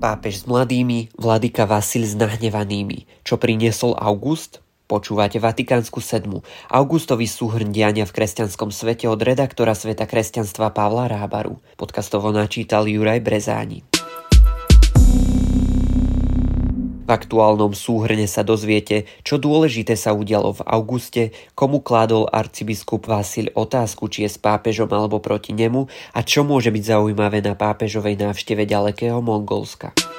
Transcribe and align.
Pápež 0.00 0.42
s 0.42 0.44
mladými, 0.48 1.12
vladyka 1.12 1.68
Vasil 1.68 2.08
s 2.08 2.16
nahnevanými. 2.16 3.20
Čo 3.20 3.36
priniesol 3.36 3.92
August? 4.00 4.64
Počúvate 4.88 5.36
Vatikánsku 5.36 6.00
sedmu. 6.00 6.40
Augustový 6.72 7.28
súhrn 7.28 7.68
diania 7.68 8.08
v 8.08 8.16
kresťanskom 8.16 8.72
svete 8.72 9.12
od 9.12 9.20
redaktora 9.20 9.76
Sveta 9.76 10.08
kresťanstva 10.08 10.72
Pavla 10.72 11.04
Rábaru. 11.04 11.60
Podcastovo 11.76 12.32
načítal 12.32 12.88
Juraj 12.88 13.20
Brezáni. 13.20 13.84
Aktuálnom 17.10 17.74
súhrne 17.74 18.24
sa 18.30 18.46
dozviete, 18.46 19.10
čo 19.26 19.36
dôležité 19.36 19.98
sa 19.98 20.14
udialo 20.14 20.56
v 20.56 20.64
auguste, 20.66 21.22
komu 21.58 21.82
kládol 21.82 22.30
arcibiskup 22.30 23.10
Vasil 23.10 23.50
otázku, 23.52 24.06
či 24.06 24.24
je 24.24 24.30
s 24.30 24.38
pápežom 24.38 24.88
alebo 24.94 25.18
proti 25.18 25.50
nemu 25.52 25.90
a 26.14 26.20
čo 26.22 26.46
môže 26.46 26.70
byť 26.70 26.84
zaujímavé 26.96 27.42
na 27.42 27.58
pápežovej 27.58 28.18
návšteve 28.18 28.64
ďalekého 28.64 29.18
Mongolska. 29.18 30.09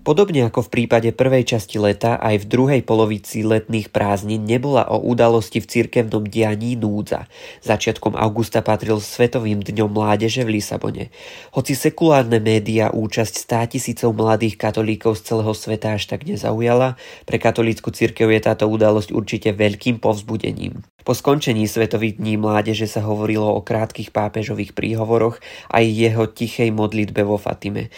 Podobne 0.00 0.48
ako 0.48 0.64
v 0.64 0.72
prípade 0.80 1.12
prvej 1.12 1.44
časti 1.44 1.76
leta, 1.76 2.16
aj 2.16 2.42
v 2.42 2.48
druhej 2.48 2.80
polovici 2.88 3.44
letných 3.44 3.92
prázdnin 3.92 4.40
nebola 4.48 4.88
o 4.88 4.96
udalosti 4.96 5.60
v 5.60 5.68
cirkevnom 5.68 6.24
dianí 6.24 6.72
núdza. 6.72 7.28
Začiatkom 7.60 8.16
augusta 8.16 8.64
patril 8.64 8.96
Svetovým 8.96 9.60
dňom 9.60 9.92
mládeže 9.92 10.48
v 10.48 10.56
Lisabone. 10.56 11.12
Hoci 11.52 11.76
sekulárne 11.76 12.40
médiá 12.40 12.88
účasť 12.96 13.44
100 13.44 13.72
tisícov 13.76 14.16
mladých 14.16 14.56
katolíkov 14.56 15.20
z 15.20 15.36
celého 15.36 15.52
sveta 15.52 15.92
až 15.92 16.08
tak 16.08 16.24
nezaujala, 16.24 16.96
pre 17.28 17.36
katolícku 17.36 17.92
cirkev 17.92 18.32
je 18.32 18.40
táto 18.40 18.72
udalosť 18.72 19.12
určite 19.12 19.52
veľkým 19.52 20.00
povzbudením. 20.00 20.80
Po 21.00 21.16
skončení 21.16 21.64
Svetových 21.64 22.20
dní 22.20 22.36
mládeže 22.36 22.84
sa 22.84 23.00
hovorilo 23.00 23.48
o 23.56 23.64
krátkých 23.64 24.12
pápežových 24.12 24.76
príhovoroch 24.76 25.40
aj 25.72 25.84
jeho 25.88 26.28
tichej 26.28 26.68
modlitbe 26.70 27.24
vo 27.24 27.40
Fatime. 27.40 27.88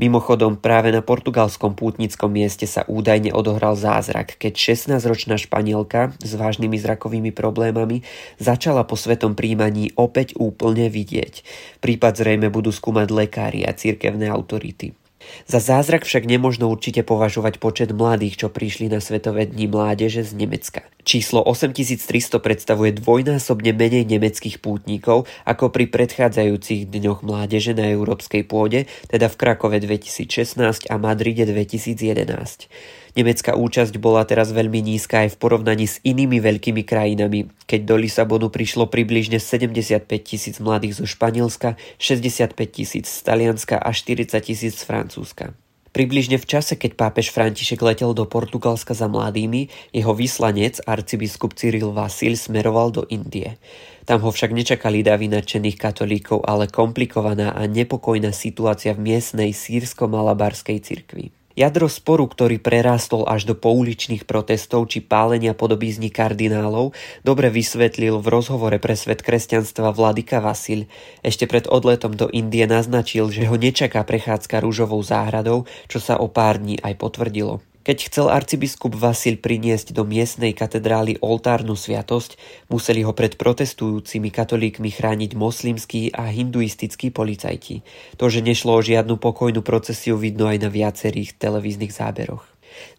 Mimochodom, 0.00 0.56
práve 0.56 0.88
na 0.88 1.04
portugalskom 1.04 1.76
pútnickom 1.76 2.32
mieste 2.32 2.64
sa 2.64 2.82
údajne 2.88 3.30
odohral 3.36 3.76
zázrak, 3.76 4.40
keď 4.40 4.74
16-ročná 4.74 5.36
Španielka 5.36 6.16
s 6.18 6.32
vážnymi 6.32 6.80
zrakovými 6.80 7.30
problémami 7.30 8.00
začala 8.40 8.88
po 8.88 8.96
svetom 8.96 9.36
príjmaní 9.36 9.92
opäť 9.94 10.34
úplne 10.40 10.88
vidieť. 10.88 11.44
Prípad 11.84 12.18
zrejme 12.18 12.48
budú 12.48 12.72
skúmať 12.72 13.12
lekári 13.12 13.68
a 13.68 13.76
cirkevné 13.76 14.32
autority. 14.32 15.01
Za 15.46 15.58
zázrak 15.58 16.06
však 16.06 16.24
nemožno 16.24 16.70
určite 16.70 17.02
považovať 17.02 17.58
počet 17.58 17.90
mladých, 17.90 18.44
čo 18.44 18.48
prišli 18.48 18.88
na 18.88 19.02
Svetové 19.02 19.50
dni 19.50 19.68
mládeže 19.68 20.22
z 20.22 20.32
Nemecka. 20.38 20.86
Číslo 21.02 21.42
8300 21.42 22.38
predstavuje 22.38 22.94
dvojnásobne 22.94 23.74
menej 23.74 24.06
nemeckých 24.06 24.62
pútnikov 24.62 25.26
ako 25.42 25.74
pri 25.74 25.90
predchádzajúcich 25.90 26.86
dňoch 26.86 27.26
mládeže 27.26 27.74
na 27.74 27.90
európskej 27.90 28.46
pôde, 28.46 28.86
teda 29.10 29.26
v 29.26 29.38
Krakove 29.38 29.82
2016 29.82 30.86
a 30.86 30.94
Madride 31.02 31.42
2011. 31.42 33.01
Nemecká 33.12 33.52
účasť 33.52 34.00
bola 34.00 34.24
teraz 34.24 34.56
veľmi 34.56 34.80
nízka 34.80 35.28
aj 35.28 35.36
v 35.36 35.40
porovnaní 35.40 35.84
s 35.84 36.00
inými 36.00 36.40
veľkými 36.40 36.80
krajinami, 36.80 37.52
keď 37.68 37.80
do 37.84 37.96
Lisabonu 38.00 38.48
prišlo 38.48 38.88
približne 38.88 39.36
75 39.36 40.08
tisíc 40.24 40.56
mladých 40.56 40.96
zo 40.96 41.04
Španielska, 41.04 41.76
65 42.00 42.56
tisíc 42.72 43.04
z 43.12 43.20
Talianska 43.20 43.76
a 43.76 43.92
40 43.92 44.32
tisíc 44.40 44.80
z 44.80 44.84
Francúzska. 44.88 45.52
Približne 45.92 46.40
v 46.40 46.48
čase, 46.48 46.72
keď 46.80 46.96
pápež 46.96 47.28
František 47.36 47.84
letel 47.84 48.16
do 48.16 48.24
Portugalska 48.24 48.96
za 48.96 49.12
mladými, 49.12 49.68
jeho 49.92 50.16
vyslanec, 50.16 50.80
arcibiskup 50.88 51.52
Cyril 51.52 51.92
Vasil, 51.92 52.40
smeroval 52.40 52.96
do 52.96 53.04
Indie. 53.12 53.60
Tam 54.08 54.24
ho 54.24 54.32
však 54.32 54.56
nečakali 54.56 55.04
davy 55.04 55.28
nadšených 55.28 55.76
katolíkov, 55.76 56.48
ale 56.48 56.64
komplikovaná 56.72 57.52
a 57.52 57.68
nepokojná 57.68 58.32
situácia 58.32 58.96
v 58.96 59.04
miestnej 59.04 59.52
sírsko-malabarskej 59.52 60.80
cirkvi. 60.80 61.41
Jadro 61.52 61.88
sporu, 61.88 62.28
ktorý 62.28 62.60
prerástol 62.60 63.24
až 63.26 63.48
do 63.48 63.54
pouličných 63.56 64.28
protestov 64.28 64.88
či 64.92 65.04
pálenia 65.04 65.52
podobizní 65.56 66.12
kardinálov, 66.12 66.94
dobre 67.24 67.48
vysvetlil 67.50 68.20
v 68.20 68.26
rozhovore 68.30 68.76
pre 68.76 68.94
svet 68.94 69.24
kresťanstva 69.24 69.96
Vladika 69.96 70.44
Vasil. 70.44 70.88
Ešte 71.24 71.48
pred 71.48 71.64
odletom 71.68 72.12
do 72.12 72.28
Indie 72.28 72.68
naznačil, 72.68 73.32
že 73.32 73.48
ho 73.48 73.56
nečaká 73.56 74.04
prechádzka 74.04 74.60
rúžovou 74.60 75.00
záhradou, 75.00 75.64
čo 75.88 76.00
sa 76.00 76.20
o 76.20 76.28
pár 76.28 76.60
dní 76.60 76.76
aj 76.80 77.00
potvrdilo. 77.00 77.71
Keď 77.82 77.98
chcel 78.06 78.30
arcibiskup 78.30 78.94
Vasil 78.94 79.42
priniesť 79.42 79.90
do 79.90 80.06
miestnej 80.06 80.54
katedrály 80.54 81.18
oltárnu 81.18 81.74
sviatosť, 81.74 82.38
museli 82.70 83.02
ho 83.02 83.10
pred 83.10 83.34
protestujúcimi 83.34 84.30
katolíkmi 84.30 84.94
chrániť 84.94 85.34
moslimskí 85.34 86.14
a 86.14 86.30
hinduistickí 86.30 87.10
policajti. 87.10 87.82
To, 88.22 88.30
že 88.30 88.38
nešlo 88.38 88.78
o 88.78 88.86
žiadnu 88.86 89.18
pokojnú 89.18 89.66
procesiu, 89.66 90.14
vidno 90.14 90.46
aj 90.46 90.62
na 90.62 90.70
viacerých 90.70 91.34
televíznych 91.34 91.90
záberoch. 91.90 92.46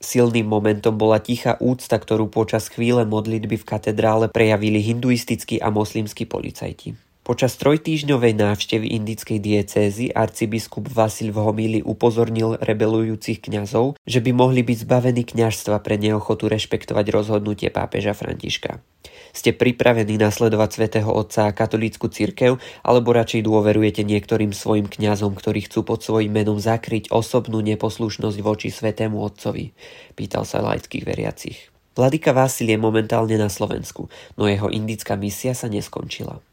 Silným 0.04 0.52
momentom 0.52 1.00
bola 1.00 1.24
tichá 1.24 1.56
úcta, 1.64 1.96
ktorú 1.96 2.28
počas 2.28 2.68
chvíle 2.68 3.08
modlitby 3.08 3.56
v 3.56 3.66
katedrále 3.66 4.28
prejavili 4.30 4.84
hinduistickí 4.84 5.64
a 5.64 5.72
moslimskí 5.72 6.28
policajti. 6.28 7.13
Počas 7.24 7.56
trojtýždňovej 7.56 8.36
návštevy 8.36 9.00
indickej 9.00 9.40
diecézy 9.40 10.12
arcibiskup 10.12 10.92
Vasil 10.92 11.32
v 11.32 11.40
homíli 11.40 11.80
upozornil 11.80 12.60
rebelujúcich 12.60 13.40
kňazov, 13.48 13.96
že 14.04 14.20
by 14.20 14.36
mohli 14.36 14.60
byť 14.60 14.84
zbavení 14.84 15.24
kňažstva 15.24 15.80
pre 15.80 15.96
neochotu 15.96 16.52
rešpektovať 16.52 17.06
rozhodnutie 17.16 17.72
pápeža 17.72 18.12
Františka. 18.12 18.84
Ste 19.32 19.56
pripravení 19.56 20.20
nasledovať 20.20 20.70
svätého 20.76 21.08
Otca 21.16 21.48
a 21.48 21.56
katolícku 21.56 22.12
cirkev, 22.12 22.60
alebo 22.84 23.16
radšej 23.16 23.48
dôverujete 23.48 24.04
niektorým 24.04 24.52
svojim 24.52 24.92
kňazom, 24.92 25.32
ktorí 25.40 25.72
chcú 25.72 25.88
pod 25.88 26.04
svojim 26.04 26.36
menom 26.36 26.60
zakryť 26.60 27.08
osobnú 27.08 27.64
neposlušnosť 27.64 28.38
voči 28.44 28.68
svätému 28.68 29.16
Otcovi? 29.16 29.72
Pýtal 30.20 30.44
sa 30.44 30.60
laických 30.60 31.08
veriacich. 31.08 31.72
Vladyka 31.96 32.36
Vasil 32.36 32.68
je 32.68 32.76
momentálne 32.76 33.40
na 33.40 33.48
Slovensku, 33.48 34.12
no 34.36 34.44
jeho 34.44 34.68
indická 34.68 35.16
misia 35.16 35.56
sa 35.56 35.72
neskončila. 35.72 36.44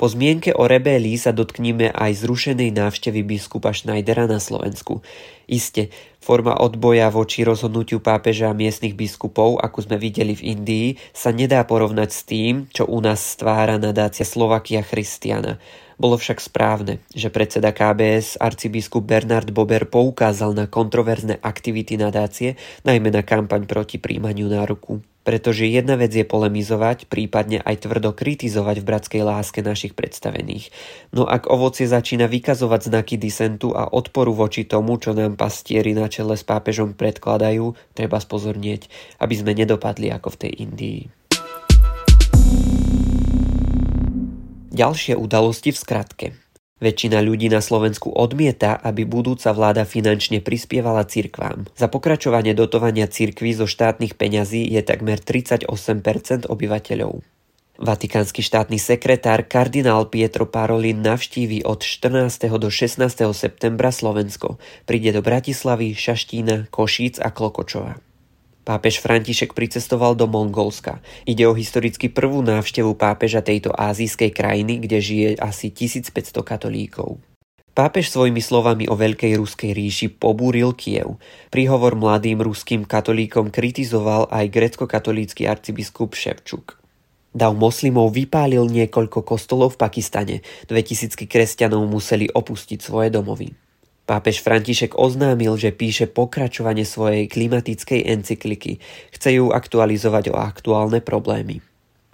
Po 0.00 0.08
zmienke 0.08 0.56
o 0.56 0.64
rebélii 0.64 1.20
sa 1.20 1.28
dotkníme 1.28 1.92
aj 1.92 2.24
zrušenej 2.24 2.72
návštevy 2.72 3.20
biskupa 3.20 3.76
Schneidera 3.76 4.24
na 4.24 4.40
Slovensku. 4.40 5.04
Iste, 5.44 5.92
forma 6.24 6.56
odboja 6.56 7.12
voči 7.12 7.44
rozhodnutiu 7.44 8.00
pápeža 8.00 8.48
a 8.48 8.56
miestnych 8.56 8.96
biskupov, 8.96 9.60
ako 9.60 9.84
sme 9.84 10.00
videli 10.00 10.32
v 10.32 10.56
Indii, 10.56 10.88
sa 11.12 11.36
nedá 11.36 11.68
porovnať 11.68 12.16
s 12.16 12.24
tým, 12.24 12.64
čo 12.72 12.88
u 12.88 12.96
nás 13.04 13.20
stvára 13.20 13.76
nadácia 13.76 14.24
Slovakia 14.24 14.80
Christiana. 14.80 15.60
Bolo 16.00 16.16
však 16.16 16.40
správne, 16.40 17.04
že 17.12 17.28
predseda 17.28 17.68
KBS 17.68 18.40
arcibiskup 18.40 19.04
Bernard 19.04 19.52
Bober 19.52 19.84
poukázal 19.84 20.56
na 20.56 20.64
kontroverzné 20.64 21.44
aktivity 21.44 22.00
nadácie, 22.00 22.56
najmä 22.88 23.12
na 23.12 23.20
kampaň 23.20 23.68
proti 23.68 24.00
príjmaniu 24.00 24.48
nároku. 24.48 25.04
Pretože 25.30 25.62
jedna 25.62 25.94
vec 25.94 26.10
je 26.10 26.26
polemizovať, 26.26 27.06
prípadne 27.06 27.62
aj 27.62 27.86
tvrdo 27.86 28.10
kritizovať 28.10 28.82
v 28.82 28.86
bratskej 28.90 29.22
láske 29.22 29.62
našich 29.62 29.94
predstavených. 29.94 30.74
No 31.14 31.22
ak 31.22 31.46
ovocie 31.46 31.86
začína 31.86 32.26
vykazovať 32.26 32.90
znaky 32.90 33.14
disentu 33.14 33.70
a 33.70 33.86
odporu 33.86 34.34
voči 34.34 34.66
tomu, 34.66 34.98
čo 34.98 35.14
nám 35.14 35.38
pastieri 35.38 35.94
na 35.94 36.10
čele 36.10 36.34
s 36.34 36.42
pápežom 36.42 36.98
predkladajú, 36.98 37.78
treba 37.94 38.18
spozornieť, 38.18 38.90
aby 39.22 39.34
sme 39.38 39.54
nedopadli 39.54 40.10
ako 40.10 40.34
v 40.34 40.40
tej 40.42 40.52
Indii. 40.66 41.00
Ďalšie 44.74 45.14
udalosti 45.14 45.70
v 45.70 45.78
skratke. 45.78 46.26
Väčšina 46.80 47.20
ľudí 47.20 47.52
na 47.52 47.60
Slovensku 47.60 48.08
odmieta, 48.08 48.72
aby 48.80 49.04
budúca 49.04 49.52
vláda 49.52 49.84
finančne 49.84 50.40
prispievala 50.40 51.04
cirkvám. 51.04 51.68
Za 51.76 51.92
pokračovanie 51.92 52.56
dotovania 52.56 53.04
cirkví 53.04 53.52
zo 53.52 53.68
štátnych 53.68 54.16
peňazí 54.16 54.64
je 54.64 54.80
takmer 54.80 55.20
38% 55.20 55.68
obyvateľov. 56.48 57.20
Vatikánsky 57.80 58.44
štátny 58.44 58.76
sekretár 58.76 59.44
kardinál 59.48 60.08
Pietro 60.08 60.44
Parolin 60.44 61.00
navštíví 61.00 61.64
od 61.64 61.80
14. 61.80 62.48
do 62.60 62.68
16. 62.68 63.08
septembra 63.32 63.88
Slovensko. 63.88 64.60
Príde 64.84 65.16
do 65.16 65.24
Bratislavy, 65.24 65.96
Šaštína, 65.96 66.68
Košíc 66.68 67.16
a 67.16 67.32
Klokočova. 67.32 68.09
Pápež 68.60 69.00
František 69.00 69.56
pricestoval 69.56 70.12
do 70.12 70.28
Mongolska. 70.28 71.00
Ide 71.24 71.48
o 71.48 71.56
historicky 71.56 72.12
prvú 72.12 72.44
návštevu 72.44 72.92
pápeža 72.92 73.40
tejto 73.40 73.72
azijskej 73.72 74.30
krajiny, 74.36 74.84
kde 74.84 74.98
žije 75.00 75.28
asi 75.40 75.72
1500 75.72 76.44
katolíkov. 76.44 77.16
Pápež 77.72 78.12
svojimi 78.12 78.44
slovami 78.44 78.84
o 78.92 78.98
Veľkej 78.98 79.40
ruskej 79.40 79.72
ríši 79.72 80.12
pobúril 80.12 80.76
Kiev. 80.76 81.16
Príhovor 81.48 81.96
mladým 81.96 82.44
ruským 82.44 82.84
katolíkom 82.84 83.48
kritizoval 83.48 84.28
aj 84.28 84.52
grecko-katolícky 84.52 85.48
arcibiskup 85.48 86.12
Ševčuk. 86.12 86.76
Dav 87.30 87.54
moslimov 87.54 88.12
vypálil 88.12 88.66
niekoľko 88.66 89.22
kostolov 89.22 89.78
v 89.78 89.86
Pakistane. 89.86 90.36
2000 90.66 91.14
kresťanov 91.30 91.86
museli 91.86 92.26
opustiť 92.26 92.82
svoje 92.82 93.08
domovy. 93.08 93.69
Pápež 94.10 94.42
František 94.42 94.98
oznámil, 94.98 95.54
že 95.54 95.70
píše 95.70 96.10
pokračovanie 96.10 96.82
svojej 96.82 97.30
klimatickej 97.30 98.10
encykliky. 98.10 98.82
Chce 99.14 99.38
ju 99.38 99.54
aktualizovať 99.54 100.34
o 100.34 100.36
aktuálne 100.36 100.98
problémy. 100.98 101.62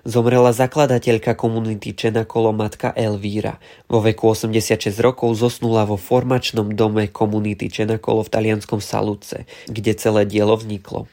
Zomrela 0.05 0.53
zakladateľka 0.53 1.33
komunity 1.33 1.97
Čenakolo 1.97 2.53
matka 2.53 2.93
Elvíra. 2.93 3.57
Vo 3.89 4.05
veku 4.05 4.29
86 4.29 4.93
rokov 5.01 5.41
zosnula 5.41 5.89
vo 5.89 5.97
formačnom 5.97 6.77
dome 6.77 7.09
komunity 7.09 7.73
Čenakolo 7.73 8.29
v 8.29 8.29
talianskom 8.29 8.85
Salúce, 8.85 9.49
kde 9.65 9.97
celé 9.97 10.29
dielo 10.29 10.53
vzniklo. 10.53 11.09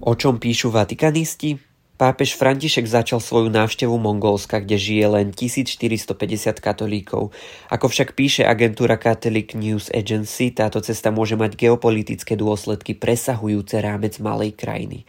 O 0.00 0.12
čom 0.16 0.40
píšu 0.40 0.72
vatikanisti? 0.72 1.69
Pápež 2.00 2.32
František 2.32 2.88
začal 2.88 3.20
svoju 3.20 3.52
návštevu 3.52 3.92
Mongolska, 4.00 4.64
kde 4.64 4.80
žije 4.80 5.20
len 5.20 5.36
1450 5.36 6.56
katolíkov. 6.56 7.28
Ako 7.68 7.92
však 7.92 8.16
píše 8.16 8.48
agentúra 8.48 8.96
Catholic 8.96 9.52
News 9.52 9.92
Agency, 9.92 10.48
táto 10.48 10.80
cesta 10.80 11.12
môže 11.12 11.36
mať 11.36 11.60
geopolitické 11.60 12.40
dôsledky 12.40 12.96
presahujúce 12.96 13.84
rámec 13.84 14.16
malej 14.16 14.56
krajiny 14.56 15.04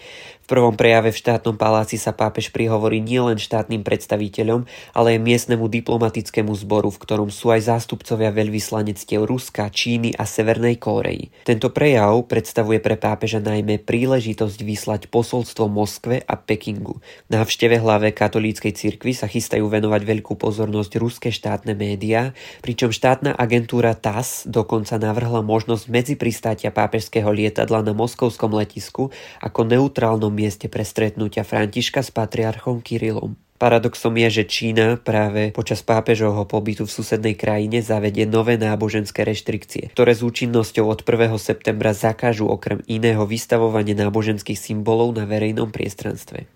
prvom 0.52 0.76
prejave 0.76 1.16
v 1.16 1.22
štátnom 1.24 1.56
paláci 1.56 1.96
sa 1.96 2.12
pápež 2.12 2.52
prihovorí 2.52 3.00
nielen 3.00 3.40
štátnym 3.40 3.88
predstaviteľom, 3.88 4.68
ale 4.92 5.16
aj 5.16 5.24
miestnemu 5.24 5.72
diplomatickému 5.72 6.52
zboru, 6.52 6.92
v 6.92 7.00
ktorom 7.00 7.32
sú 7.32 7.56
aj 7.56 7.72
zástupcovia 7.72 8.36
veľvyslanectiev 8.36 9.24
Ruska, 9.24 9.72
Číny 9.72 10.12
a 10.20 10.28
Severnej 10.28 10.76
Kórei. 10.76 11.32
Tento 11.48 11.72
prejav 11.72 12.28
predstavuje 12.28 12.84
pre 12.84 13.00
pápeža 13.00 13.40
najmä 13.40 13.80
príležitosť 13.80 14.60
vyslať 14.60 15.02
posolstvo 15.08 15.72
Moskve 15.72 16.20
a 16.20 16.36
Pekingu. 16.36 17.00
Návšteve 17.32 17.80
hlave 17.80 18.12
katolíckej 18.12 18.76
cirkvi 18.76 19.16
sa 19.16 19.32
chystajú 19.32 19.72
venovať 19.72 20.04
veľkú 20.04 20.36
pozornosť 20.36 20.92
ruské 21.00 21.30
štátne 21.32 21.80
médiá, 21.80 22.36
pričom 22.60 22.92
štátna 22.92 23.32
agentúra 23.40 23.96
TAS 23.96 24.44
dokonca 24.44 25.00
navrhla 25.00 25.40
možnosť 25.40 25.88
medzipristátia 25.88 26.76
pápežského 26.76 27.32
lietadla 27.32 27.88
na 27.88 27.96
moskovskom 27.96 28.52
letisku 28.52 29.16
ako 29.40 29.64
neutrálnom 29.64 30.41
mieste 30.42 30.66
pre 30.66 30.82
stretnutia 30.82 31.46
Františka 31.46 32.02
s 32.02 32.10
patriarchom 32.10 32.82
Kirilom. 32.82 33.38
Paradoxom 33.62 34.18
je, 34.18 34.42
že 34.42 34.50
Čína 34.50 34.98
práve 34.98 35.54
počas 35.54 35.86
pápežovho 35.86 36.50
pobytu 36.50 36.90
v 36.90 36.96
susednej 36.98 37.38
krajine 37.38 37.86
zavedie 37.86 38.26
nové 38.26 38.58
náboženské 38.58 39.22
reštrikcie, 39.22 39.94
ktoré 39.94 40.18
s 40.18 40.26
účinnosťou 40.26 40.90
od 40.90 41.06
1. 41.06 41.38
septembra 41.38 41.94
zakážu 41.94 42.50
okrem 42.50 42.82
iného 42.90 43.22
vystavovanie 43.30 43.94
náboženských 43.94 44.58
symbolov 44.58 45.14
na 45.14 45.30
verejnom 45.30 45.70
priestranstve. 45.70 46.50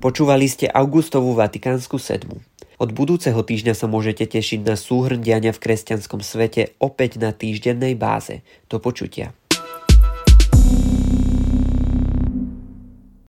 Počúvali 0.00 0.48
ste 0.48 0.72
Augustovú 0.72 1.36
Vatikánsku 1.36 2.00
sedmu. 2.00 2.40
Od 2.80 2.94
budúceho 2.96 3.42
týždňa 3.44 3.76
sa 3.76 3.84
môžete 3.84 4.24
tešiť 4.24 4.64
na 4.64 4.80
súhrn 4.80 5.20
diania 5.20 5.52
v 5.52 5.60
kresťanskom 5.60 6.24
svete 6.24 6.72
opäť 6.80 7.20
na 7.20 7.36
týždennej 7.36 7.98
báze. 7.98 8.40
Do 8.72 8.80
počutia. 8.80 9.36